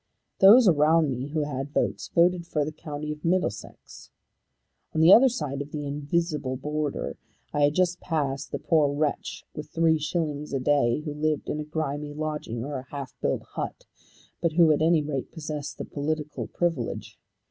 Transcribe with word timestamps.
Those 0.39 0.67
around 0.67 1.11
me, 1.11 1.27
who 1.27 1.41
had 1.43 1.73
votes, 1.75 2.07
voted 2.07 2.47
for 2.47 2.65
the 2.65 2.71
County 2.71 3.11
of 3.11 3.23
Middlesex. 3.23 4.09
On 4.95 4.99
the 5.01 5.13
other 5.13 5.29
side 5.29 5.61
of 5.61 5.69
the 5.71 5.85
invisible 5.85 6.57
border 6.57 7.17
I 7.53 7.65
had 7.65 7.75
just 7.75 7.99
past 7.99 8.51
the 8.51 8.57
poor 8.57 8.91
wretch 8.91 9.45
with 9.53 9.71
3_s._ 9.71 10.55
a 10.55 10.59
day 10.59 11.01
who 11.01 11.13
lived 11.13 11.49
in 11.51 11.59
a 11.59 11.63
grimy 11.65 12.15
lodging 12.15 12.65
or 12.65 12.79
a 12.79 12.89
half 12.89 13.13
built 13.21 13.43
hut, 13.53 13.85
but 14.41 14.53
who 14.53 14.71
at 14.71 14.81
any 14.81 15.03
rate 15.03 15.31
possessed 15.31 15.77
the 15.77 15.85
political 15.85 16.47
privilege. 16.47 17.19